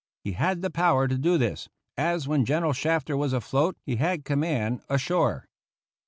He 0.23 0.31
had 0.31 0.63
the 0.63 0.71
power 0.71 1.07
to 1.07 1.15
do 1.15 1.37
this, 1.37 1.69
as 1.95 2.27
when 2.27 2.43
General 2.43 2.73
Shafter 2.73 3.15
was 3.15 3.33
afloat 3.33 3.77
he 3.85 3.97
had 3.97 4.25
command 4.25 4.81
ashore. 4.89 5.45